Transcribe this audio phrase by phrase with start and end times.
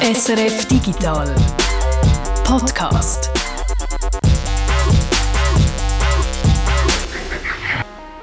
[0.00, 1.34] SRF Digital
[2.44, 3.32] Podcast.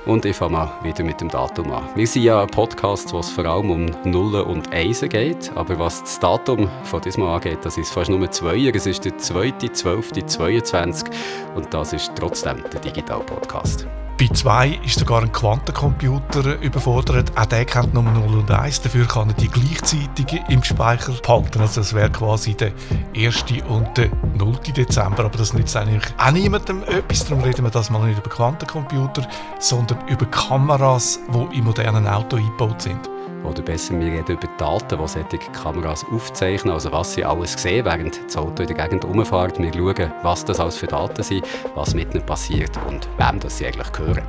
[0.05, 1.89] Und ich fange mal wieder mit dem Datum an.
[1.95, 5.51] Wir sind ja ein Podcast, wo es vor allem um Nullen und Eisen geht.
[5.55, 8.71] Aber was das Datum von diesem Mal angeht, das ist fast nur zwei.
[8.73, 11.07] Es ist der 2.12.22
[11.55, 13.85] und das ist trotzdem der Digital Podcast.
[14.17, 17.37] Bei zwei ist sogar ein Quantencomputer überfordert.
[17.37, 18.81] Auch der kennt Nummer 0 und 1.
[18.81, 21.59] Dafür kann er die gleichzeitig im Speicher behalten.
[21.59, 22.71] Also das wäre quasi der
[23.13, 23.43] 1.
[23.67, 24.53] und der 0.
[24.75, 25.25] Dezember.
[25.25, 27.25] Aber das nützt eigentlich auch niemandem etwas.
[27.25, 29.27] Darum reden wir das mal nicht über Quantencomputer,
[29.59, 33.09] sondern über Kameras, die im modernen Auto eingebaut sind.
[33.45, 37.85] Oder besser, wir reden über Daten, die solche Kameras aufzeichnen, also was sie alles sehen,
[37.85, 39.59] während das Auto in der Gegend rumfährt.
[39.59, 41.45] Wir schauen, was das alles für Daten sind,
[41.75, 44.23] was mit ihnen passiert und wem das sie eigentlich gehören.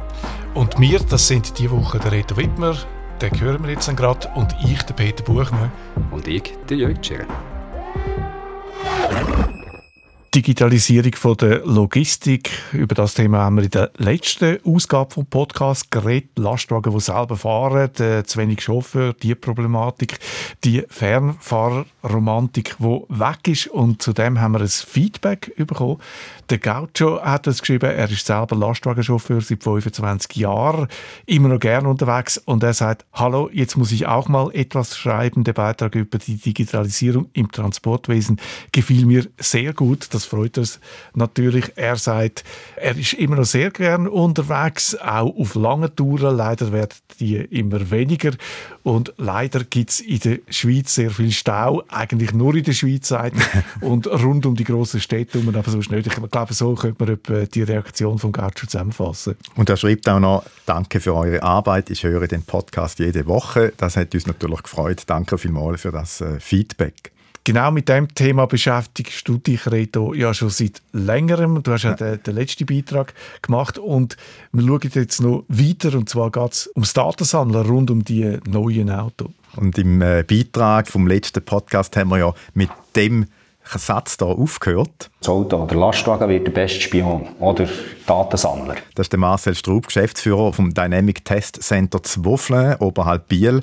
[0.55, 2.77] Und wir, das sind diese Woche der Reto Wittmer,
[3.21, 5.73] den hören wir jetzt gerade, und ich, der Peter Buchmann.
[6.11, 7.27] Und ich, der Jörg Schirr.
[10.35, 12.51] Digitalisierung von der Logistik.
[12.73, 16.31] Über das Thema haben wir in der letzten Ausgabe vom Podcast geredet.
[16.37, 20.19] Lastwagen, die selber fahren, äh, zu wenig Chauffeur, die Problematik,
[20.65, 23.69] die Fernfahrerromantik, die weg ist.
[23.69, 25.99] Und zudem haben wir ein Feedback bekommen.
[26.49, 30.87] Der Gaucho hat es geschrieben, er ist selber Lastwagenchauffeur seit 25 Jahren,
[31.27, 32.39] immer noch gern unterwegs.
[32.39, 35.43] Und er sagt, hallo, jetzt muss ich auch mal etwas schreiben.
[35.43, 40.09] Der Beitrag über die Digitalisierung im Transportwesen gefiel mir sehr gut.
[40.15, 40.79] Das freut uns
[41.15, 41.73] natürlich.
[41.75, 42.45] Er sagt,
[42.77, 46.37] er ist immer noch sehr gern unterwegs, auch auf langen Touren.
[46.37, 48.33] Leider werden die immer weniger.
[48.85, 53.13] Und leider gibt es in der Schweiz sehr viel Stau, eigentlich nur in der Schweiz
[53.81, 55.43] und rund um die grossen Städte.
[55.47, 56.07] Aber sonst nicht.
[56.07, 59.37] Ich glaube, so könnte man die Reaktion von Gertrude zusammenfassen.
[59.55, 61.91] Und er schreibt auch noch, danke für eure Arbeit.
[61.91, 63.73] Ich höre den Podcast jede Woche.
[63.77, 65.03] Das hat uns natürlich gefreut.
[65.07, 67.13] Danke vielmals für das äh, Feedback.
[67.47, 71.63] Genau mit dem Thema beschäftigst du dich, Reto, ja schon seit längerem.
[71.63, 74.17] Du hast ja, den, den, letzten Beitrag gemacht und
[74.51, 78.91] wir schauen jetzt noch weiter und zwar geht es ums Datensammeln rund um die neuen
[78.91, 79.31] Autos.
[79.55, 83.27] Und im äh, Beitrag vom letzten Podcast haben wir ja mit dem
[83.75, 85.11] Satz hier aufgehört.
[85.21, 87.69] Das Auto oder Lastwagen wird der beste Spion oder
[88.07, 88.77] Datensammler.
[88.95, 93.63] Das ist der Marcel Straub, Geschäftsführer vom Dynamic Test Center Zwoffeln, oberhalb Biel.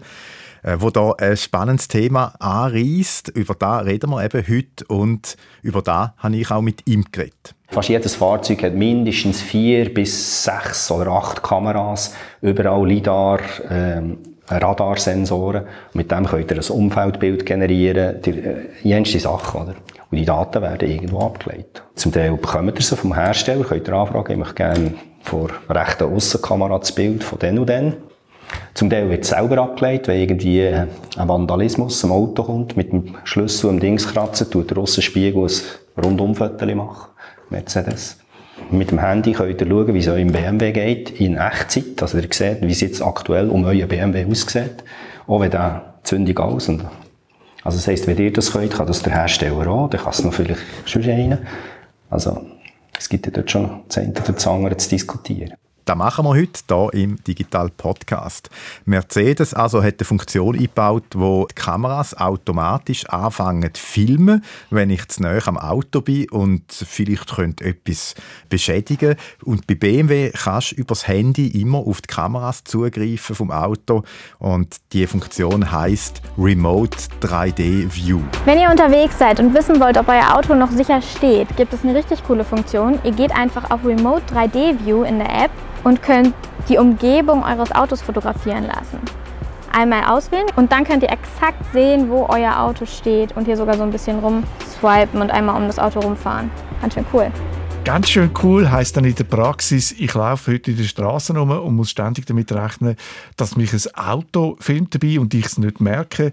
[0.64, 3.30] Äh, wo da ein spannendes Thema anreißt.
[3.30, 7.54] Über da reden wir eben heute und über da habe ich auch mit ihm geredet.
[7.68, 14.20] Fast jedes Fahrzeug hat mindestens vier bis sechs oder acht Kameras, überall LiDAR, ähm,
[14.50, 15.64] Radarsensoren.
[15.94, 19.76] mit dem könnt ihr ein Umfeldbild generieren, die, äh, jenste Sachen, oder?
[20.12, 21.84] Und die Daten werden irgendwo abgeleitet.
[21.96, 26.08] Zum Teil bekommt ihr sie vom Hersteller, könnt ihr anfragen, ich möchte gerne vor rechter
[26.08, 27.94] Aussenkamera das Bild von den und den.
[28.74, 33.16] Zum Teil wird es selber abgelegt, wenn irgendwie ein Vandalismus am Auto kommt, mit dem
[33.24, 37.10] Schlüssel am Dings kratzen, tut der Außenspiegel ein Rundumfoto machen.
[37.50, 38.23] Mercedes.
[38.70, 42.02] Mit dem Handy könnt ihr schauen, wie es eurem BMW geht, in Echtzeit.
[42.02, 44.84] Also ihr seht, wie es jetzt aktuell um euer BMW aussieht.
[45.28, 46.86] Auch wenn der Zündung aus und
[47.64, 50.24] also das heisst, wenn ihr das könnt, kann das der Hersteller auch, dann kann es
[50.24, 51.38] noch vielleicht schon rein.
[52.10, 52.46] Also,
[52.98, 55.54] es gibt ja dort schon das eine oder das zu diskutieren.
[55.86, 58.50] Das machen wir heute hier im Digital Podcast.
[58.86, 65.06] Mercedes also hat eine Funktion eingebaut, wo die Kameras automatisch anfangen zu filmen, wenn ich
[65.10, 68.16] zu nahe am Auto bin und vielleicht könnte etwas
[68.48, 69.18] beschädigen.
[69.44, 74.04] Und bei BMW kannst du über das Handy immer auf die Kameras zugreifen vom Auto
[74.40, 78.22] und die Funktion heißt Remote 3D View.
[78.46, 81.84] Wenn ihr unterwegs seid und wissen wollt, ob euer Auto noch sicher steht, gibt es
[81.84, 83.00] eine richtig coole Funktion.
[83.04, 85.52] Ihr geht einfach auf Remote 3D View in der App
[85.84, 86.34] und könnt
[86.70, 89.00] die Umgebung eures Autos fotografieren lassen.
[89.76, 93.76] Einmal auswählen und dann könnt ihr exakt sehen, wo euer Auto steht und hier sogar
[93.76, 96.52] so ein bisschen rumswipen und einmal um das Auto rumfahren.
[96.82, 97.32] Ganz schön cool.
[97.86, 101.52] Ganz schön cool heißt dann in der Praxis, ich laufe heute in der Straße rum
[101.52, 102.96] und muss ständig damit rechnen,
[103.36, 106.32] dass mich ein Auto filmt dabei und ich es nicht merke,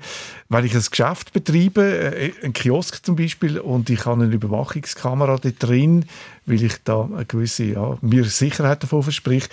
[0.49, 5.39] weil ich ein Geschäft betreibe, äh, ein Kiosk zum Beispiel, und ich habe eine Überwachungskamera
[5.39, 6.05] da drin,
[6.47, 9.49] weil ich da eine gewisse ja, mir Sicherheit davon verspreche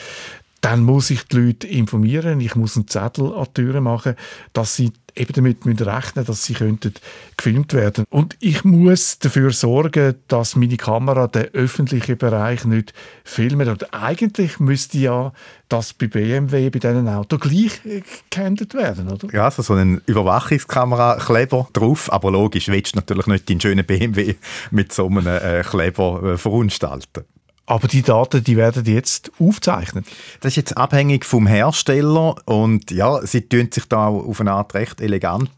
[0.61, 4.15] dann muss ich die Leute informieren, ich muss einen Zettel an die Türe machen,
[4.53, 6.93] dass sie eben damit müssen rechnen dass sie könnten
[7.35, 12.93] gefilmt werden Und ich muss dafür sorgen, dass meine Kamera den öffentlichen Bereich nicht
[13.23, 13.67] filmt.
[13.67, 15.33] Und eigentlich müsste ja
[15.69, 17.81] das bei BMW, bei diesen Autos gleich
[18.29, 19.33] gehandelt werden, oder?
[19.33, 24.35] Ja, also so eine Überwachungskamera-Kleber drauf, aber logisch, willst du natürlich nicht deinen schönen BMW
[24.71, 27.25] mit so einem äh, Kleber äh, verunstalten.
[27.69, 30.05] Aber die Daten, die werden jetzt aufgezeichnet.
[30.39, 34.73] Das ist jetzt abhängig vom Hersteller und ja, sie tun sich da auf eine Art
[34.73, 35.51] recht elegant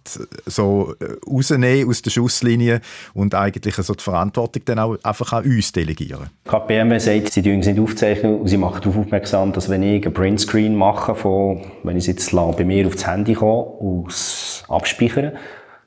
[0.48, 2.82] so äh, rausnehmen aus der Schusslinie
[3.14, 6.32] und eigentlich so die Verantwortung dann auch einfach an uns delegieren.
[6.46, 10.04] BMW sagt, sie tun es nicht aufzeichnen und sie machen darauf aufmerksam, dass wenn ich
[10.04, 15.34] einen Printscreen mache, von, wenn ich es jetzt bei mir aufs Handy komme, aus abspeichern,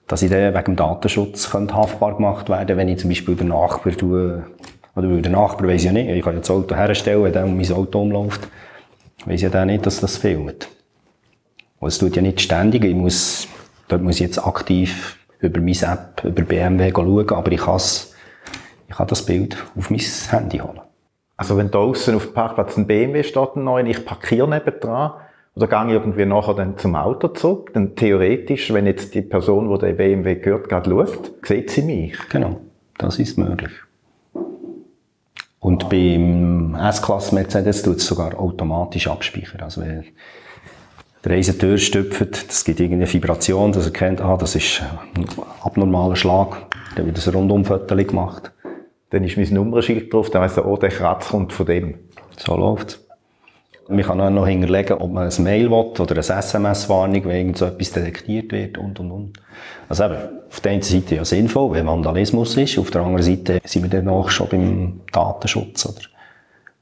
[0.06, 3.48] dass ich dann wegen dem Datenschutz könnte haftbar gemacht werden wenn ich zum Beispiel den
[3.48, 3.96] Nachbar
[4.94, 7.56] oder der Nachbar weiss ja nicht, ich kann ja das Auto herstellen, wenn der um
[7.56, 8.48] mein Auto umläuft,
[9.26, 10.68] weiss ja der nicht, dass das filmt.
[11.78, 13.48] Und es tut ja nicht ständig, ich muss,
[13.88, 17.80] dort muss ich jetzt aktiv über meine App, über BMW schauen, aber ich kann
[18.88, 20.80] ich kann das Bild auf mein Handy holen.
[21.36, 25.12] Also wenn draußen auf dem Parkplatz ein BMW steht, ein neuer, ich parkiere nebendran,
[25.54, 29.72] oder gehe ich irgendwie nachher dann zum Auto zurück, dann theoretisch, wenn jetzt die Person,
[29.72, 32.16] die den BMW gehört, gerade schaut, sieht sie mich.
[32.28, 32.60] Genau,
[32.96, 33.72] das ist möglich.
[35.62, 39.60] Und beim S-Klasse Mercedes tut es sogar automatisch abspeichern.
[39.60, 40.04] Also wenn
[41.24, 44.82] der Reisentür stüpft, das gibt irgendeine Vibration, dass er kennt, ah, das ist
[45.14, 45.24] ein
[45.62, 46.66] abnormaler Schlag.
[46.96, 48.50] Dann wird ein Rundumfoto gemacht.
[49.10, 51.94] Dann ist mein Nummernschild drauf, dann weiss er, oh, der Kratz kommt von dem.
[52.38, 52.98] So läuft's.
[53.88, 57.58] Man kann auch noch hinterlegen, ob man ein Mail will oder eine SMS-Warnung, wenn irgend
[57.58, 59.32] so etwas detektiert wird und, und, und.
[59.88, 60.16] Also eben,
[60.48, 63.90] auf der einen Seite ja sinnvoll, wenn Vandalismus ist, auf der anderen Seite sind wir
[63.90, 66.00] dann auch schon beim Datenschutz, oder?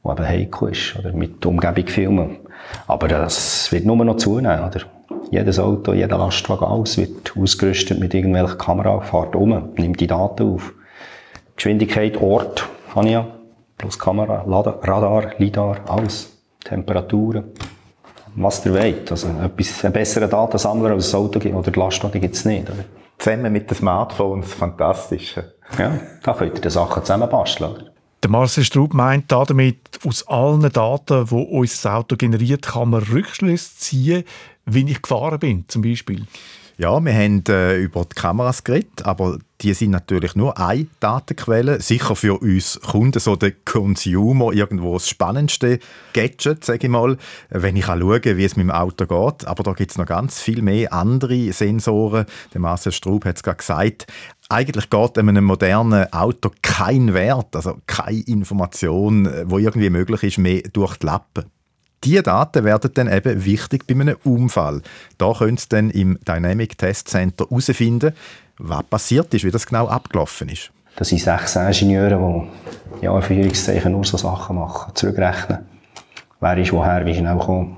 [0.02, 2.36] Wo eben heikel ist, oder mit der Umgebung filmen.
[2.86, 4.80] Aber das wird nur noch zunehmen, oder?
[5.30, 10.54] Jedes Auto, jeder Lastwagen, alles wird ausgerüstet mit irgendwelchen Kameras, fährt um, nimmt die Daten
[10.54, 10.72] auf.
[11.56, 13.26] Geschwindigkeit, Ort, habe ich ja.
[13.78, 16.39] Plus Kamera, Radar, LIDAR, alles.
[16.64, 17.44] Temperaturen,
[18.36, 19.10] was ihr wollt.
[19.10, 22.68] Also etwas, einen besseren Datensammler als das Auto oder die Lastwagen gibt es nicht.
[22.68, 22.84] Oder?
[23.18, 25.36] Zusammen mit den Smartphones, fantastisch.
[25.78, 27.70] Ja, da könnt ihr die Sachen zusammenbasteln.
[27.72, 27.84] Oder?
[28.22, 33.76] Der Marcel Straub meint damit, aus allen Daten, die unser Auto generiert, kann man Rückschlüsse
[33.78, 34.24] ziehen,
[34.66, 36.26] wie ich gefahren bin, zum Beispiel.
[36.80, 41.78] Ja, wir haben äh, über die Kameras geredet, aber die sind natürlich nur eine Datenquelle.
[41.78, 45.78] Sicher für uns Kunden, so der Consumer, irgendwo das spannendste
[46.14, 47.18] Gadget, sage ich mal,
[47.50, 49.46] wenn ich schaue, wie es mit dem Auto geht.
[49.46, 52.24] Aber da gibt es noch ganz viel mehr andere Sensoren.
[52.54, 54.06] Der Marcel Straub hat es gerade gesagt.
[54.48, 60.38] Eigentlich geht einem modernen Auto kein Wert, also keine Information, äh, wo irgendwie möglich ist,
[60.38, 61.44] mehr durch die Lappen.
[62.02, 64.80] Diese Daten werden dann eben wichtig bei einem Unfall.
[65.18, 68.14] Da können Sie dann im Dynamic Test Center herausfinden,
[68.58, 70.70] was passiert ist, wie das genau abgelaufen ist.
[70.96, 72.48] Das sind sechs Ingenieure,
[73.00, 75.58] die ja, in Führungszeichen nur so Sachen machen, zurückrechnen.
[76.40, 77.76] Wer ist woher, wie schnell gekommen.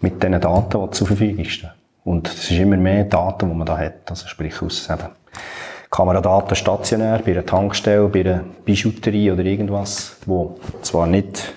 [0.00, 1.70] Mit den Daten, die zur Verfügung stehen.
[2.04, 4.10] Und es ist immer mehr Daten, die man da hat.
[4.10, 5.10] Also sprich aus eben
[5.90, 11.52] Kameradaten stationär, bei einer Tankstelle, bei einer Bijouterie oder irgendwas, wo zwar nicht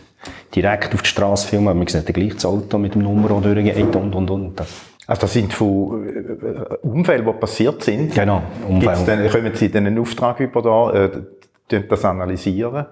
[0.56, 3.30] direkt auf die Straße filmen, aber man sieht dann gleich das Auto mit dem Nummer
[3.42, 4.60] durchgeht und, und, und.
[4.60, 4.68] Das.
[5.06, 8.14] Also das sind von äh, Unfällen, die passiert sind.
[8.14, 9.06] Genau, Unfälle.
[9.06, 12.86] Dann, kommen Sie dann einen Auftrag über da, äh, das analysieren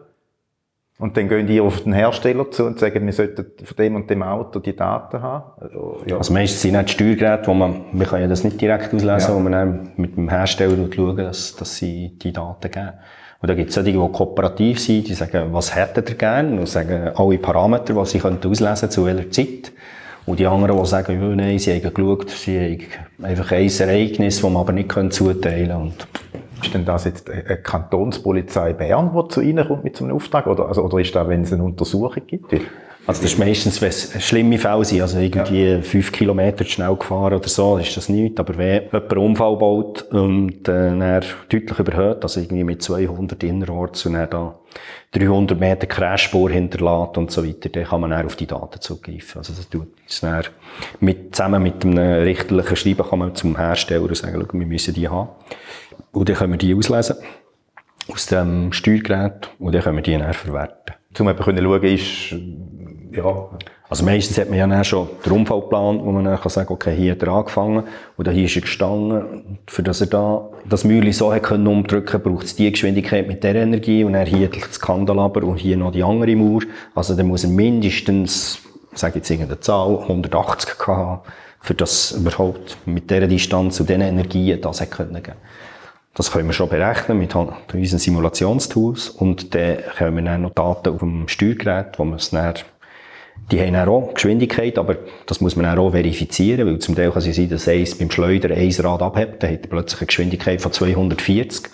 [1.01, 4.07] und dann gehen die auf den Hersteller zu und sagen, wir sollten von dem und
[4.07, 5.43] dem Auto die Daten haben.
[6.05, 6.17] Ja.
[6.17, 9.35] Also meistens sind nicht Steuergeräte, wo man, wir können ja das nicht direkt auslesen, ja.
[9.35, 12.93] wo man mit dem Hersteller schauen, dass, dass sie die Daten geben.
[13.41, 16.59] Und da gibt es solche, die kooperativ sind, die sagen, was hättet ihr gerne?
[16.59, 19.71] Und sagen alle Parameter, die sie auslesen können, zu welcher Zeit.
[20.27, 22.59] Und die anderen, die sagen, ja, nein, sie haben geschaut, sie
[23.19, 25.93] haben einfach ein Ereignis, das man aber nicht zuteilen können.
[26.61, 30.45] Ist denn das jetzt eine Kantonspolizei Bern, die zu Ihnen kommt mit so einem Auftrag?
[30.45, 32.53] Oder, also, oder ist das, wenn es eine Untersuchung gibt?
[33.07, 35.81] Also das ist meistens, wenn es schlimme Fälle sind, also irgendwie ja.
[35.81, 38.39] fünf Kilometer schnell gefahren oder so, ist das nichts.
[38.39, 44.05] Aber wenn jemand einen Unfall baut und äh, deutlich überhört, also irgendwie mit 200 innerorts
[44.05, 44.59] und dann da
[45.13, 49.39] 300 Meter Crashspur hinterlässt und so weiter, dann kann man dann auf die Daten zugreifen.
[49.39, 50.45] Also das tut es dann
[50.99, 55.09] mit, zusammen mit einem richterlichen Schreiben kann man zum Hersteller und sagen, wir müssen die
[55.09, 55.29] haben.
[56.11, 57.15] Und dann können wir die auslesen
[58.11, 60.95] aus dem Steuergerät und dann können wir die dann verwerten.
[61.19, 62.35] Um eben zu schauen, ist
[63.11, 63.49] ja.
[63.89, 66.95] Also meistens hat man ja dann schon den Unfallplan, wo man dann kann sagen, okay,
[66.95, 67.83] hier hat er angefangen
[68.15, 69.59] und hier ist er gestanden.
[69.67, 73.43] Für dass er da das Mühle so hat können umdrücken, braucht es die Geschwindigkeit mit
[73.43, 76.61] der Energie und dann hier das Kandelaber und hier noch die andere Mauer.
[76.95, 78.59] Also dann muss er mindestens,
[78.93, 81.19] sage jetzt irgendeine Zahl, 180 haben,
[81.59, 85.37] für das überhaupt mit dieser Distanz und diesen Energien das hat können geben.
[86.13, 90.93] Das können wir schon berechnen mit unseren Simulationstools und dann können wir dann noch Daten
[90.93, 92.53] auf dem Steuergerät, wo man es dann
[93.49, 97.35] die haben auch Geschwindigkeit, aber das muss man auch verifizieren, weil zum Teil kann es
[97.35, 100.71] sein, dass eins beim Schleuder ein Rad abhebt, dann hat er plötzlich eine Geschwindigkeit von
[100.71, 101.69] 240.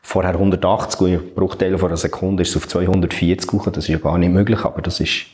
[0.00, 3.72] vorher 180 und in Bruchteilen von einer Sekunde ist es auf 240 gekommen.
[3.72, 5.26] Das ist ja gar nicht möglich, aber das ist,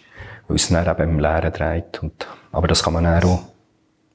[0.48, 2.02] weil es dann eben im Leeren dreht.
[2.02, 3.42] Und, aber das kann man auch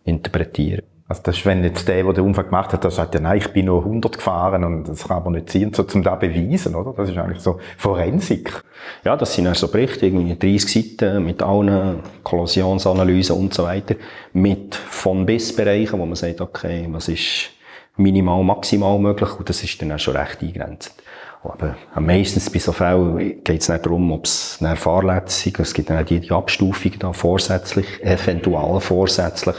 [0.04, 0.84] interpretieren.
[1.10, 3.40] Also das ist, wenn jetzt der, der den Unfall gemacht hat, der sagt, ja, nein,
[3.40, 6.76] ich bin nur 100 gefahren und das kann aber nicht sein, so zum da beweisen,
[6.76, 6.94] oder?
[6.96, 8.64] Das ist eigentlich so Forensik.
[9.04, 13.96] Ja, das sind also Berichte, irgendwie 30 Seiten mit allen Kollisionsanalysen und so weiter,
[14.34, 17.50] mit von bis Bereichen, wo man sagt, okay, was ist
[17.98, 20.94] minimal, maximal möglich und das ist dann auch schon recht eingrenzt.
[21.42, 25.58] Aber meistens bei so Fällen geht es nicht darum, ob es eine Fahrlässig.
[25.58, 29.56] Es gibt dann auch die Abstufung da vorsätzlich, eventuell vorsätzlich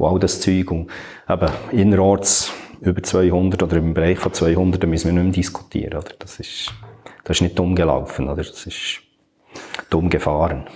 [0.00, 0.70] und all das Zeug.
[0.70, 0.90] Und
[1.28, 5.98] eben innerorts über 200 oder im Bereich von 200, da müssen wir nicht mehr diskutieren.
[5.98, 6.12] Oder?
[6.18, 6.72] Das, ist,
[7.24, 8.42] das ist nicht dumm gelaufen, oder?
[8.42, 9.00] das ist
[9.90, 10.66] dumm gefahren.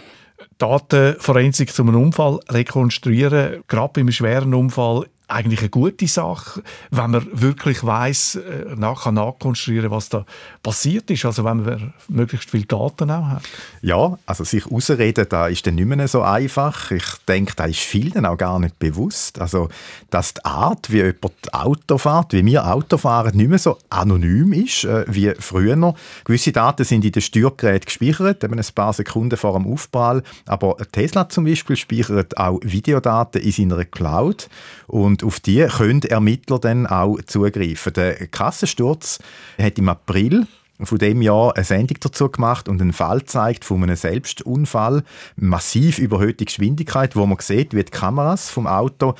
[0.58, 7.10] Datenforensik zu einem Unfall rekonstruieren, gerade bei einem schweren Unfall, eigentlich eine gute Sache, wenn
[7.10, 10.26] man wirklich weiß, äh, nach nachkonstruieren, was da
[10.62, 11.24] passiert ist.
[11.24, 13.42] Also wenn man möglichst viele Daten auch hat.
[13.80, 16.90] Ja, also sich ausreden, da ist dann nicht mehr so einfach.
[16.90, 19.40] Ich denke, da ist vielen auch gar nicht bewusst.
[19.40, 19.68] Also,
[20.10, 24.52] dass die Art, wie jemand Auto fährt, wie wir Auto fahren, nicht mehr so anonym
[24.52, 25.94] ist äh, wie früher.
[26.24, 30.22] Gewisse Daten sind in den Steuergeräten gespeichert, eben ein paar Sekunden vor dem Aufprall.
[30.46, 34.48] Aber Tesla zum Beispiel speichert auch Videodaten in seiner Cloud
[34.86, 37.92] und und auf die können Ermittler dann auch zugreifen.
[37.92, 39.20] Der Kassensturz
[39.56, 40.48] hat im April
[40.82, 45.04] von dem Jahr eine Sendung dazu gemacht und einen Fall zeigt von einem Selbstunfall,
[45.36, 49.14] massiv überhöhte Geschwindigkeit, wo man sieht, wie die Kameras vom Auto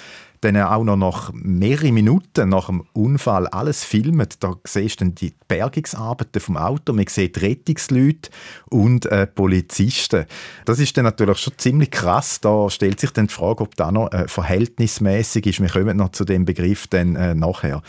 [0.44, 4.42] dann auch noch nach mehreren Minuten nach dem Unfall alles filmt.
[4.42, 8.30] Da siehst du dann die Bergungsarbeiten vom Auto, man sieht Rettungsleute
[8.68, 10.26] und äh, Polizisten.
[10.64, 12.40] Das ist dann natürlich schon ziemlich krass.
[12.40, 15.60] Da stellt sich dann die Frage, ob das noch äh, verhältnismäßig ist.
[15.60, 17.82] Wir kommen noch zu dem Begriff dann äh, nachher.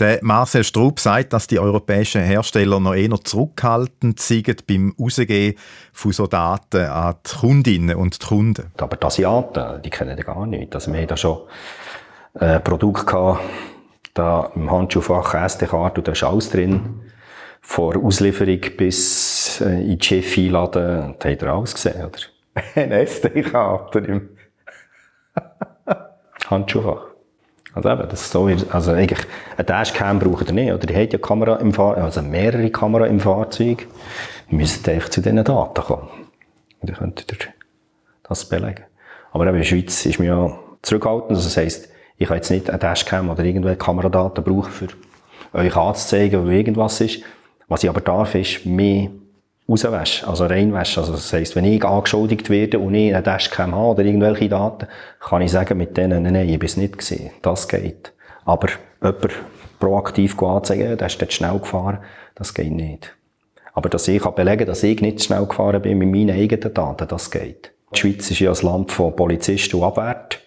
[0.00, 5.54] Der Marcel Strupp sagt, dass die europäischen Hersteller noch eher zurückhaltend sind beim Rausgehen
[5.92, 8.72] von so Daten an die Kundinnen und die Kunden.
[8.76, 10.74] Aber die Asiaten, die kennen das gar nicht.
[10.74, 11.42] Also wir haben da schon
[12.34, 13.40] äh, Produkt gehabt,
[14.14, 17.00] da im Handschuhfach SD-Karte und da ist alles drin.
[17.60, 22.18] Von Auslieferung bis äh, in die Chef einladen, da habt ihr alles gesehen, oder?
[22.74, 24.28] Eine SD-Karte im
[26.50, 27.14] Handschuhfach.
[27.74, 29.26] Also eben, das ist so, also eigentlich,
[29.56, 30.86] eine Dashcam braucht ihr nicht, oder?
[30.86, 33.88] Die hat ja Kamera im Fahrzeug, also mehrere Kameras im Fahrzeug.
[34.48, 36.08] Ihr müsst einfach zu diesen Daten kommen.
[36.80, 37.38] Und dann könnt ihr
[38.22, 38.84] das belegen.
[39.32, 42.50] Aber eben in der Schweiz ist man ja zurückhaltend, also das heisst, ich kann jetzt
[42.50, 44.88] nicht eine Dashcam oder irgendwelche Kameradaten brauchen, für
[45.52, 47.22] euch anzuzeigen, wo irgendwas ist.
[47.68, 49.10] Was ich aber darf, ist mehr
[49.68, 51.02] rauswaschen, also reinwaschen.
[51.02, 54.86] Also das heisst, wenn ich angeschuldigt werde und ich eine Dashcam habe oder irgendwelche Daten,
[55.20, 57.30] kann ich sagen mit denen, nein, nein, ich bin es nicht gesehen.
[57.42, 58.12] Das geht.
[58.44, 58.68] Aber
[59.02, 59.30] jemand
[59.80, 61.98] proaktiv anzeigen, der ist dort schnell gefahren,
[62.34, 63.14] das geht nicht.
[63.72, 67.08] Aber dass ich belegen kann, dass ich nicht schnell gefahren bin mit meinen eigenen Daten,
[67.08, 67.72] das geht.
[67.94, 70.38] Die Schweiz ist ja ein Land von Polizisten und Abwärts.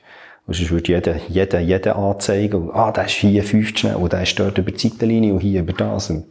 [0.47, 4.23] Und sonst würde jeder, jeder, jeder anzeigen, ah, der ist hier fünf schnell, und der
[4.23, 6.09] ist dort über die Seitenlinie und hier über das.
[6.09, 6.25] Und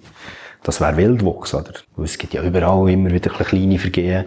[0.62, 1.72] das wäre Wildwuchs, oder?
[1.96, 4.24] Weil es gibt ja überall immer wieder kleine Vergehen.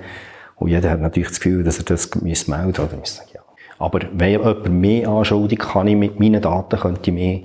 [0.55, 3.05] Und jeder hat natürlich das Gefühl, dass er das melden müsste, oder?
[3.05, 3.41] Sage, ja.
[3.79, 7.41] Aber wenn jemand mehr anschuldigt, kann ich mit meinen Daten, könnte ich mehr,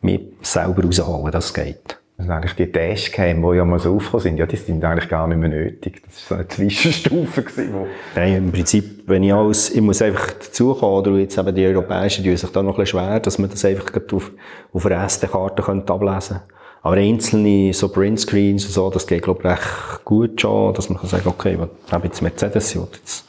[0.00, 1.99] mehr selber rausholen, das geht.
[2.20, 5.26] Also eigentlich die Dashcam, die ja mal so aufgekommen sind, ja, die sind eigentlich gar
[5.26, 6.02] nicht mehr nötig.
[6.04, 7.42] Das war so eine Zwischenstufe.
[7.42, 7.74] Gewesen,
[8.14, 12.22] Nein, im Prinzip, wenn ich alles, ich muss einfach dazukommen, oder jetzt eben die Europäischen,
[12.22, 14.32] die sich da noch ein bisschen schwer, dass man das einfach auf,
[14.70, 16.42] auf einer SD-Karte ablesen könnte.
[16.82, 20.98] Aber einzelne so Printscreens und so, das geht, glaube ich, recht gut schon, dass man
[20.98, 23.24] kann sagen, okay, ich habe jetzt Mercedes, ich jetzt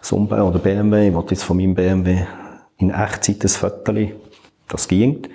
[0.00, 2.18] Sumbe oder BMW, ich will jetzt von meinem BMW
[2.78, 3.94] in Echtzeit ein Foto,
[4.68, 5.28] das ging.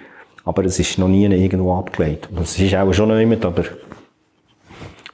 [0.50, 2.27] Aber es ist noch nie irgendwo abgelegt.
[2.41, 3.65] Es ist auch schon noch jemand, aber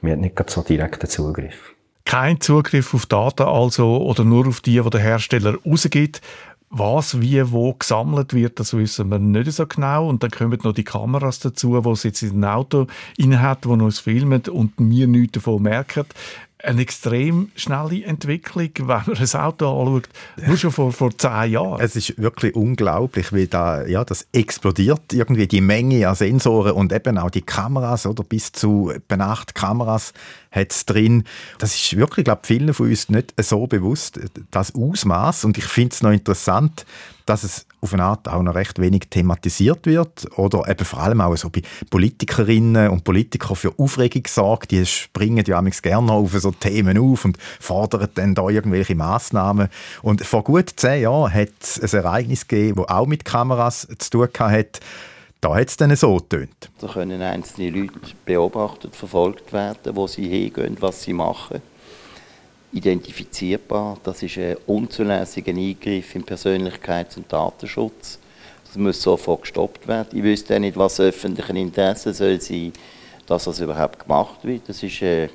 [0.00, 1.74] wir haben nicht so direkten Zugriff.
[2.06, 6.22] Kein Zugriff auf Daten also oder nur auf die, die der Hersteller rausgibt.
[6.70, 10.08] Was, wie, wo gesammelt wird, das wissen wir nicht so genau.
[10.08, 12.86] Und dann kommen noch die Kameras dazu, die es jetzt in ein Auto
[13.20, 16.06] hat, die uns filmen und wir nichts davon merken
[16.62, 20.08] eine extrem schnelle Entwicklung, wenn man ein Auto anschaut,
[20.46, 21.80] nur schon vor, vor zehn Jahren.
[21.80, 26.92] Es ist wirklich unglaublich, wie da, ja, das explodiert, irgendwie die Menge an Sensoren und
[26.92, 28.24] eben auch die Kameras, oder?
[28.24, 30.12] Bis zu acht Kameras
[30.56, 31.24] hat es drin.
[31.58, 34.18] Das ist wirklich, glaube ich, vielen von uns nicht so bewusst,
[34.50, 35.44] das Ausmaß.
[35.44, 36.84] Und ich finde es noch interessant,
[37.26, 41.20] dass es auf eine Art auch noch recht wenig thematisiert wird oder eben vor allem
[41.20, 44.70] auch so bei Politikerinnen und Politikern für Aufregung sorgt.
[44.70, 49.68] Die springen ja gerne auf so Themen auf und fordern dann da irgendwelche Massnahmen.
[50.02, 54.10] Und vor gut zehn Jahren hat es ein Ereignis gegeben, das auch mit Kameras zu
[54.10, 54.80] tun hatte
[55.46, 56.70] Da hat es dann so getönt.
[56.80, 61.62] Da können einzelne Leute beobachtet, verfolgt werden, wo sie hingehen, was sie machen.
[62.72, 68.18] Identifizierbar, das ist ein unzulässiger Eingriff in Persönlichkeits- und Datenschutz.
[68.66, 70.18] Das muss sofort gestoppt werden.
[70.18, 72.72] Ich wüsste nicht, was öffentlichen Interesse soll sein
[73.26, 74.68] dass das überhaupt gemacht wird.
[74.68, 75.28] Das ist ein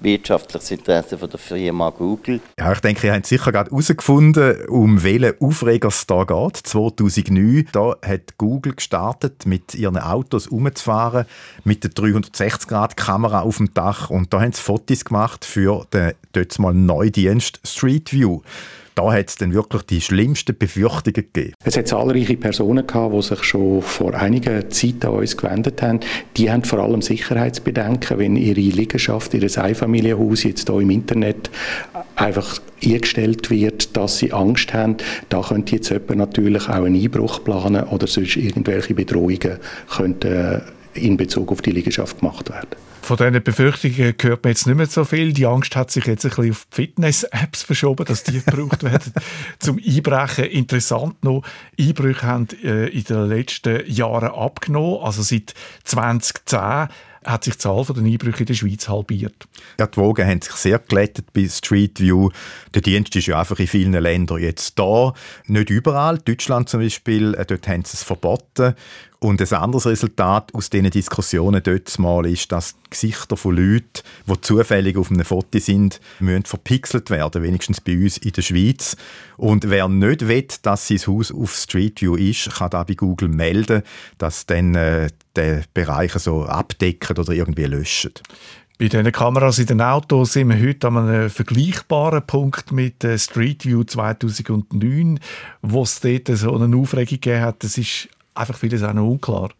[0.00, 2.40] wirtschaftliches Interesse von der Firma Google.
[2.58, 6.56] Ja, ich denke, ihr habt sicher gerade herausgefunden, um welchen Aufreger es da geht.
[6.56, 11.26] 2009 da hat Google gestartet, mit ihren Autos umzufahren,
[11.64, 14.10] mit der 360-Grad-Kamera auf dem Dach.
[14.10, 18.40] Und da haben sie Fotos gemacht für den dort mal neuen Dienst Street View
[18.98, 21.52] da hat es dann wirklich die schlimmsten Befürchtungen gegeben.
[21.62, 26.00] Es hat zahlreiche Personen gehabt, die sich schon vor einiger Zeit an uns gewendet haben.
[26.36, 31.48] Die haben vor allem Sicherheitsbedenken, wenn ihre Liegenschaft, ihr Einfamilienhaus jetzt hier im Internet
[32.16, 34.96] einfach eingestellt wird, dass sie Angst haben,
[35.28, 39.58] da könnte jetzt jemand natürlich auch einen Einbruch planen oder sonst irgendwelche Bedrohungen
[39.94, 40.62] könnten
[40.94, 42.87] in Bezug auf die Liegenschaft gemacht werden.
[43.08, 45.32] Von diesen Befürchtungen hört man jetzt nicht mehr so viel.
[45.32, 49.14] Die Angst hat sich jetzt ein bisschen auf Fitness-Apps verschoben, dass die gebraucht werden
[49.58, 50.44] zum Einbrechen.
[50.44, 51.42] Interessant noch,
[51.80, 54.98] Einbrüche haben äh, in den letzten Jahren abgenommen.
[55.00, 56.88] Also seit 2010
[57.24, 59.48] hat sich die Zahl der Einbrüche in der Schweiz halbiert.
[59.78, 62.28] Ja, die Wogen haben sich sehr glättet bei Street View.
[62.74, 65.14] Der Dienst ist ja einfach in vielen Ländern jetzt da.
[65.46, 66.18] Nicht überall.
[66.18, 68.74] Deutschland zum Beispiel, äh, dort haben sie es verboten.
[69.20, 74.02] Und ein anderes Resultat aus diesen Diskussionen dort mal ist, dass die Gesichter von Leuten,
[74.26, 78.96] die zufällig auf einem Foto sind, müssen verpixelt werden, wenigstens bei uns in der Schweiz.
[79.36, 83.28] Und wer nicht will, dass sein Haus auf Street View ist, kann da bei Google
[83.28, 83.82] melden,
[84.18, 88.12] dass dann äh, der Bereich so abdecken oder irgendwie löschen.
[88.78, 93.64] Bei diesen Kameras in den Autos sind wir heute an einem vergleichbaren Punkt mit Street
[93.64, 95.18] View 2009,
[95.62, 97.64] wo es dort so eine Aufregung gegeben hat.
[97.64, 98.08] Das ist
[98.38, 99.50] einfach vieles auch noch unklar.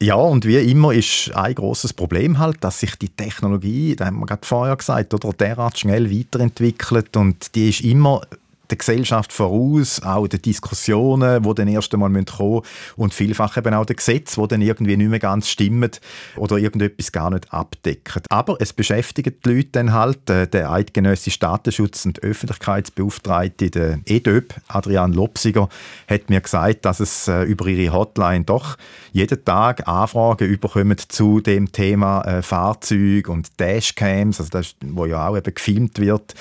[0.00, 4.18] Ja, und wie immer ist ein großes Problem halt, dass sich die Technologie, da haben
[4.18, 8.22] wir gerade vorher gesagt, oder derart schnell weiterentwickelt und die ist immer
[8.72, 12.62] der Gesellschaft voraus, auch den Diskussionen, die dann erst einmal kommen müssen
[12.96, 15.90] und vielfach eben auch den Gesetzen, die dann irgendwie nicht mehr ganz stimmen
[16.36, 18.22] oder irgendetwas gar nicht abdecken.
[18.30, 20.28] Aber es beschäftigt die Leute dann halt.
[20.30, 25.68] Äh, der eidgenössische Datenschutz- und Öffentlichkeitsbeauftragte, der EDÖB, Adrian Lopsiger,
[26.08, 28.76] hat mir gesagt, dass es äh, über ihre Hotline doch
[29.12, 35.28] jeden Tag Anfragen überkommen zu dem Thema äh, Fahrzeug und Dashcams, also das, wo ja
[35.28, 36.34] auch eben gefilmt wird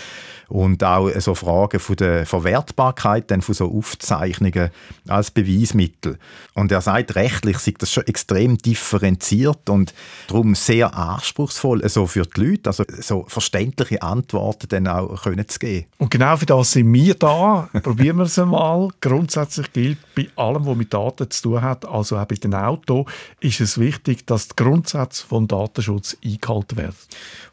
[0.52, 4.72] und auch so Fragen von der Verwertbarkeit dann von so Aufzeichnungen
[5.08, 6.18] als Beweismittel.
[6.54, 9.94] Und er sagt, rechtlich sei das schon extrem differenziert und
[10.28, 15.60] darum sehr anspruchsvoll also für die Leute, also so verständliche Antworten dann auch können zu
[15.60, 15.86] geben.
[15.98, 17.70] Und genau für das sind wir da.
[17.84, 18.90] Probieren wir es einmal.
[19.02, 23.06] Grundsätzlich gilt bei allem, was mit Daten zu tun hat, also auch bei den Autos,
[23.40, 26.96] ist es wichtig, dass die Grundsätze vom Datenschutz eingehalten werden.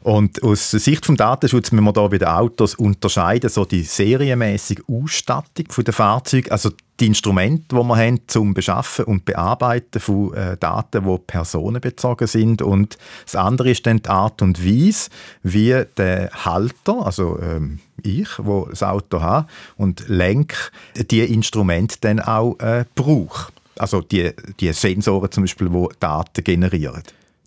[0.01, 3.83] Und aus Sicht vom Datenschutz müssen wir da bei den Autos unterscheiden, so die
[4.59, 10.33] serienmäßige Ausstattung der Fahrzeuge, also die Instrumente, die wir haben zum Beschaffen und Bearbeiten von
[10.33, 12.61] äh, Daten, die personenbezogen sind.
[12.61, 15.09] Und das andere ist dann die Art und Weise,
[15.41, 20.71] wie der Halter, also ähm, ich, wo das Auto habe und lenk,
[21.09, 23.51] die Instrumente dann auch äh, brauche.
[23.77, 27.03] Also die, die Sensoren zum Beispiel, die Daten generieren.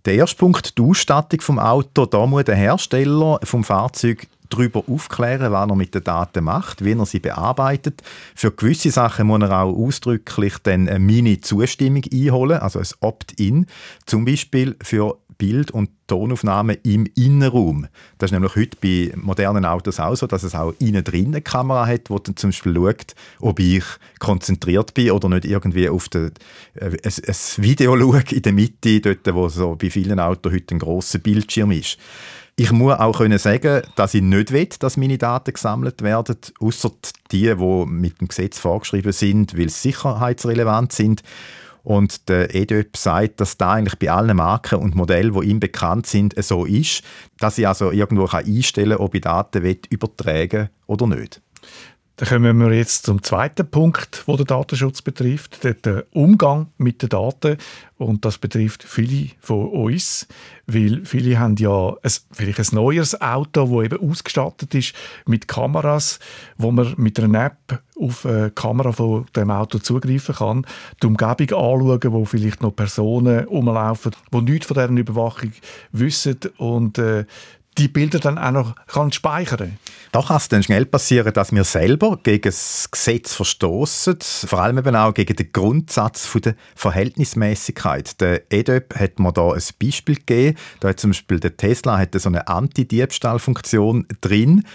[0.06, 5.52] Der erste Punkt, die Ausstattung vom Auto, da muss der Hersteller vom Fahrzeug darüber aufklären,
[5.52, 8.02] was er mit den Daten macht, wie er sie bearbeitet.
[8.34, 13.66] Für gewisse Sachen muss er auch ausdrücklich dann eine Mini-Zustimmung einholen, also ein Opt-in,
[14.06, 17.88] zum Beispiel für Bild- und Tonaufnahmen im Innenraum.
[18.18, 21.42] Das ist nämlich heute bei modernen Autos auch so, dass es auch innen drin eine
[21.42, 23.82] Kamera hat, wo dann zum Beispiel schaut, ob ich
[24.20, 26.30] konzentriert bin oder nicht irgendwie auf den,
[26.74, 30.76] äh, ein, ein Video schaue in der Mitte, dort wo so bei vielen Autos heute
[30.76, 31.98] ein grosser Bildschirm ist.
[32.54, 36.92] Ich muss auch können sagen, dass ich nicht will, dass meine Daten gesammelt werden, außer
[37.32, 41.24] die, die mit dem Gesetz vorgeschrieben sind, weil sie sicherheitsrelevant sind.
[41.82, 46.06] Und der EDÖP sagt, dass da eigentlich bei allen Marken und Modellen, die ihm bekannt
[46.06, 47.02] sind, so ist,
[47.38, 51.40] dass ich also irgendwo einstellen kann, ob ich Daten übertragen oder nicht.
[52.22, 57.08] Dann kommen wir jetzt zum zweiten Punkt, wo der Datenschutz betrifft, der Umgang mit den
[57.08, 57.56] Daten.
[57.98, 60.28] Und das betrifft viele von uns,
[60.68, 64.94] weil viele haben ja ein, vielleicht ein neues Auto, das eben ausgestattet ist
[65.26, 66.20] mit Kameras,
[66.56, 70.66] wo man mit einer App auf eine Kamera von dem Auto zugreifen kann,
[71.02, 75.50] die Umgebung anschauen, wo vielleicht noch Personen rumlaufen, die nichts von dieser Überwachung
[75.90, 76.38] wissen.
[76.56, 77.24] Und äh,
[77.78, 79.76] die Bilder dann auch noch kann speichern
[80.12, 84.76] Da kann es dann schnell passieren, dass wir selber gegen das Gesetz verstoßen, vor allem
[84.76, 88.20] eben auch gegen den Grundsatz der Verhältnismäßigkeit.
[88.20, 90.58] Der EDÖP hat mir da ein Beispiel gegeben.
[90.80, 94.66] Da hat zum Beispiel der Tesla hat so eine Anti-Diebstahl-Funktion drin.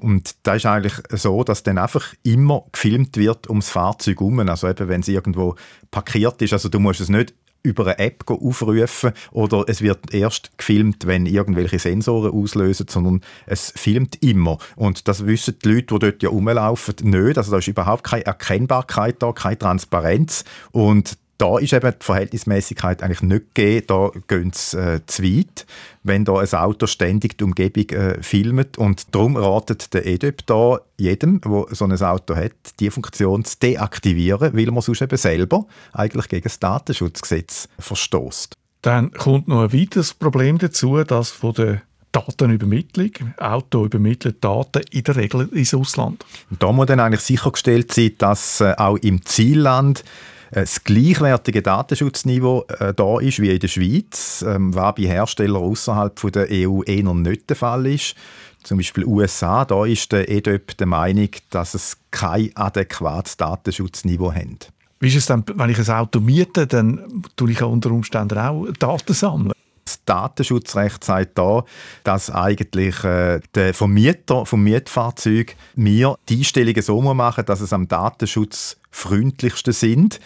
[0.00, 4.40] Und da ist eigentlich so, dass dann einfach immer gefilmt wird ums Fahrzeug herum.
[4.48, 5.54] Also eben, wenn es irgendwo
[5.92, 6.52] parkiert ist.
[6.52, 11.26] Also du musst es nicht über eine App aufrufen oder es wird erst gefilmt, wenn
[11.26, 14.58] irgendwelche Sensoren auslösen, sondern es filmt immer.
[14.76, 17.38] Und das wissen die Leute, die dort ja rumlaufen, nicht.
[17.38, 20.44] Also da ist überhaupt keine Erkennbarkeit da, keine Transparenz.
[20.72, 23.86] Und da ist eben die Verhältnismäßigkeit eigentlich nicht gegeben.
[23.86, 25.66] Da gehen sie äh, zu weit,
[26.02, 28.76] wenn da ein Auto ständig die Umgebung äh, filmt.
[28.76, 33.58] Und darum ratet der EDÖP da jedem, der so ein Auto hat, die Funktion zu
[33.58, 38.54] deaktivieren, weil man sonst eben selber eigentlich gegen das Datenschutzgesetz verstoßt.
[38.82, 43.12] Dann kommt noch ein weiteres Problem dazu, das von der Datenübermittlung.
[43.38, 46.24] Auto übermittelt Daten in der Regel ins Ausland.
[46.58, 50.04] Da muss dann eigentlich sichergestellt sein, dass äh, auch im Zielland
[50.52, 56.32] das gleichwertige Datenschutzniveau äh, da ist wie in der Schweiz, ähm, was bei Herstellern außerhalb
[56.32, 58.14] der EU eher nicht der Fall ist.
[58.62, 64.72] Zum Beispiel USA, da ist der EDÖP der Meinung, dass es kein adäquates Datenschutzniveau hat.
[64.98, 68.66] Wie ist es dann, wenn ich ein Auto miete, dann tue ich unter Umständen auch
[68.78, 69.52] Daten sammeln?
[69.84, 71.64] Das Datenschutzrecht sagt da,
[72.04, 77.88] dass eigentlich äh, der Vermieter vom Mietfahrzeug mir die Einstellungen so machen dass es am
[77.88, 80.20] datenschutzfreundlichsten sind.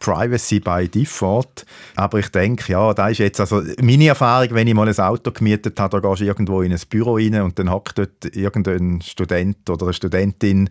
[0.00, 1.64] Privacy by Default.
[1.94, 5.30] Aber ich denke, ja, da ist jetzt also meine Erfahrung, wenn ich mal ein Auto
[5.30, 9.02] gemietet habe, da gehst du irgendwo in ein Büro rein und dann hockt dort irgendein
[9.02, 10.70] Student oder eine Studentin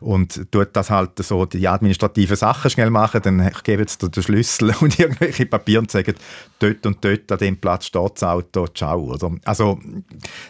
[0.00, 4.74] und tut das halt so die administrativen Sachen schnell machen, dann geben sie den Schlüssel
[4.80, 6.14] und irgendwelche Papiere und sagen,
[6.58, 9.12] dort und dort an dem Platz steht das Auto, ciao.
[9.12, 9.32] Oder?
[9.44, 9.78] Also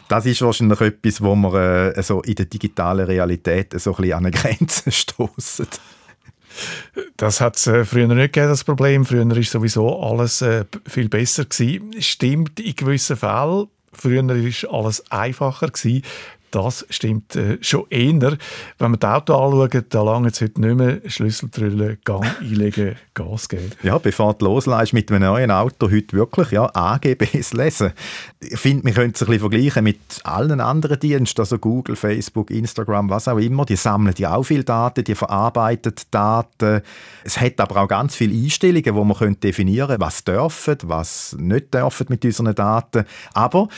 [0.08, 4.12] das ist wahrscheinlich etwas, wo man äh, so in der digitalen Realität so ein bisschen
[4.12, 5.66] an eine Grenze stoßen.
[7.16, 9.04] Das hat es äh, früher nicht gegeben, das Problem.
[9.04, 11.44] Früher war sowieso alles äh, viel besser.
[11.44, 11.94] Gewesen.
[12.00, 13.68] Stimmt in gewissen Fällen.
[13.92, 15.68] Früher war alles einfacher.
[15.68, 16.02] Gewesen.
[16.50, 18.36] Das stimmt äh, schon eher.
[18.78, 21.48] Wenn wir das Auto anschauen, da lange es heute nicht mehr Schlüssel
[22.04, 23.70] Gang einlegen, Gas geben.
[23.82, 27.92] Ja, bevor du loslässt mit einem neuen Auto, heute wirklich ja, AGBs lesen.
[28.40, 32.50] Ich finde, wir können es ein bisschen vergleichen mit allen anderen Diensten, also Google, Facebook,
[32.50, 33.64] Instagram, was auch immer.
[33.64, 36.82] Die sammeln ja auch viele Daten, die verarbeiten Daten.
[37.22, 41.72] Es hat aber auch ganz viele Einstellungen, wo man definieren könnte, was dürfen, was nicht
[41.72, 43.04] dürfen mit unseren Daten.
[43.34, 43.68] Aber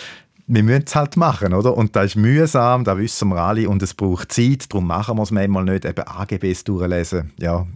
[0.46, 1.76] wir müssen es halt machen, oder?
[1.76, 5.22] Und das ist mühsam, das wissen wir alle, und es braucht Zeit, darum machen wir
[5.22, 7.33] es manchmal nicht, eben AGBs durchlesen.
[7.38, 7.66] Ja,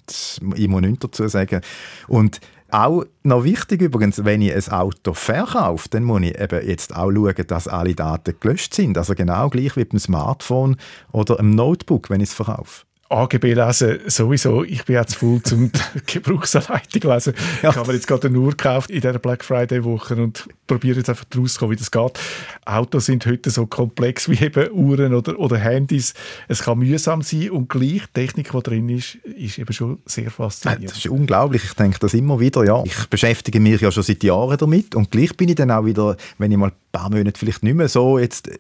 [0.55, 1.61] ich muss nichts dazu sagen.
[2.09, 6.95] Und auch noch wichtig übrigens, wenn ich ein Auto verkaufe, dann muss ich eben jetzt
[6.95, 8.99] auch schauen, dass alle Daten gelöscht sind.
[8.99, 10.77] Also genau gleich wie beim Smartphone
[11.13, 12.85] oder einem Notebook, wenn ich es verkaufe.
[13.09, 14.65] AGB lesen sowieso.
[14.65, 15.71] Ich bin jetzt voll zum
[16.07, 17.35] Gebrauchsanleitung lesen.
[17.63, 17.71] Ja.
[17.71, 20.97] Ich habe mir jetzt gerade eine Uhr gekauft in dieser Black Friday Woche und probiere
[20.99, 22.19] jetzt einfach rauszukommen, wie das geht.
[22.65, 26.15] Autos sind heute so komplex wie eben Uhren oder, oder Handys.
[26.49, 30.31] Es kann mühsam sein und gleich die Technik, die drin ist, ist eben schon sehr
[30.31, 30.91] faszinierend.
[30.91, 31.65] Das ist unglaublich.
[31.65, 32.65] Ich denke das immer wieder.
[32.65, 35.85] Ja, ich beschäftige mich ja schon seit Jahren damit und gleich bin ich dann auch
[35.85, 38.51] wieder, wenn ich mal ein paar Monate vielleicht nicht mehr so jetzt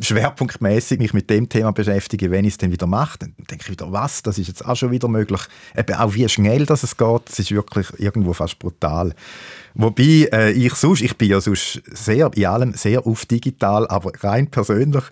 [0.00, 3.70] schwerpunktmäßig mich mit dem Thema beschäftige, wenn ich es dann wieder mache, dann denke ich
[3.70, 5.40] wieder, was, das ist jetzt auch schon wieder möglich.
[5.76, 9.14] Eben auch wie schnell das es geht, das ist wirklich irgendwo fast brutal.
[9.74, 14.12] Wobei äh, ich sonst, ich bin ja sonst sehr, in allem sehr auf digital, aber
[14.22, 15.04] rein persönlich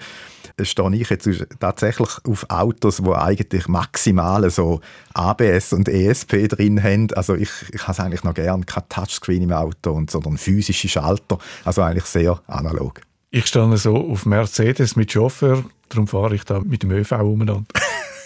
[0.60, 1.28] stehe ich jetzt
[1.60, 4.80] tatsächlich auf Autos, wo eigentlich maximal so
[5.14, 7.08] ABS und ESP drin haben.
[7.14, 11.38] Also ich, ich habe eigentlich noch gerne kein Touchscreen im Auto, und, sondern physische Schalter.
[11.64, 13.00] Also eigentlich sehr analog.
[13.34, 17.64] Ich stehe so auf Mercedes mit Chauffeur, darum fahre ich da mit dem ÖV umeinander.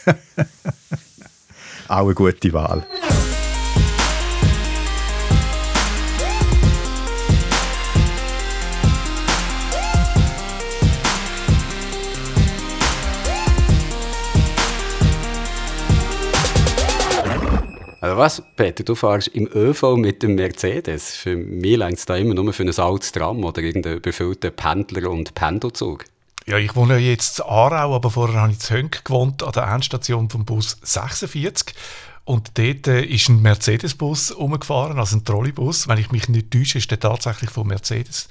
[1.86, 2.84] Auch eine gute Wahl.
[18.06, 21.16] Also was, Peter, du fährst im ÖV mit dem Mercedes.
[21.16, 25.10] Für mich längt es da immer nur für ein altes Tram oder irgendeinen überfüllten Pendler-
[25.10, 26.04] und Pendelzug.
[26.46, 29.50] Ja, ich wohne ja jetzt in Aarau, aber vorher habe ich in Hönk gewohnt, an
[29.50, 31.74] der Endstation vom Bus 46.
[32.24, 35.88] Und dort äh, ist ein Mercedes-Bus umgefahren, also ein Trolleybus.
[35.88, 38.28] Wenn ich mich nicht täusche, ist der tatsächlich von Mercedes.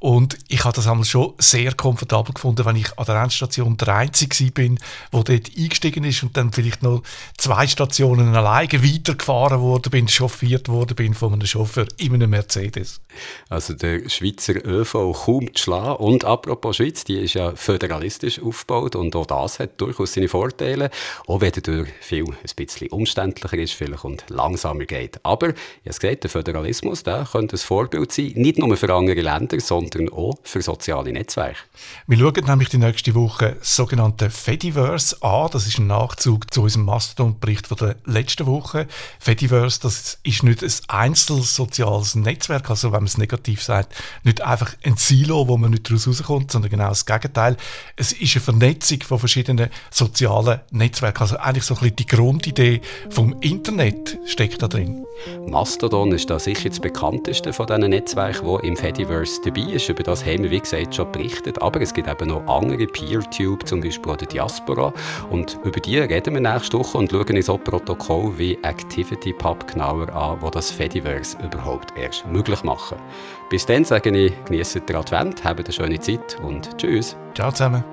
[0.00, 3.94] Und ich habe das einmal schon sehr komfortabel gefunden, wenn ich an der Endstation der
[3.96, 4.78] Einzige bin,
[5.12, 7.02] wo dort eingestiegen ist und dann vielleicht noch
[7.36, 13.02] zwei Stationen alleine weitergefahren worden bin, chauffiert worden bin von einem Chauffeur in einem Mercedes.
[13.50, 15.96] Also der Schweizer ÖV kaum zu schlagen.
[15.96, 20.90] Und apropos Schweiz, die ist ja föderalistisch aufgebaut und auch das hat durchaus seine Vorteile,
[21.26, 25.20] auch wenn dadurch viel ein bisschen umständlicher ist vielleicht und langsamer geht.
[25.24, 29.20] Aber, ich habe gesagt, der Föderalismus der könnte ein Vorbild sein, nicht nur für andere
[29.20, 31.58] Länder, sondern auch für soziale Netzwerke.
[32.06, 35.48] Wir schauen nämlich die nächste Woche das sogenannte Fediverse an.
[35.52, 38.86] Das ist ein Nachzug zu unserem Mastodon-Bericht von der letzten Woche.
[39.18, 44.74] Fediverse, das ist nicht ein einzelsoziales Netzwerk, also wenn man es negativ sagt, nicht einfach
[44.84, 47.56] ein Silo, wo man nicht daraus rauskommt, sondern genau das Gegenteil.
[47.96, 51.22] Es ist eine Vernetzung von verschiedenen sozialen Netzwerken.
[51.22, 55.04] Also eigentlich so ein bisschen die Grundidee vom Internet steckt da drin.
[55.46, 59.79] Mastodon ist da sicher das bekannteste von diesen Netzwerken, wo im Fediverse dabei ist.
[59.88, 61.60] Über das haben wir, wie gesagt, schon berichtet.
[61.62, 64.92] Aber es gibt eben noch andere, PeerTube zum Beispiel oder Diaspora.
[65.30, 70.08] Und über die reden wir nächste Woche und schauen uns auch Protokoll wie ActivityPub genauer
[70.14, 72.98] an, wo das Fediverse überhaupt erst möglich machen.
[73.48, 77.16] Bis dann sage ich, genießt den Advent, habt eine schöne Zeit und tschüss.
[77.34, 77.84] Ciao zusammen.